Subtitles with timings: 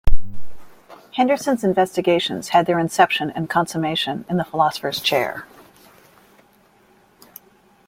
[1.13, 5.45] Henderson's investigations had their inception and consummation in the philosopher's chair.